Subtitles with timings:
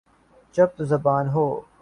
[0.55, 1.51] چرب زبان ہوں